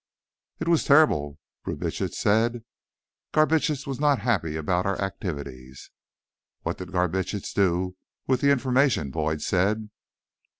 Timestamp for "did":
6.79-6.87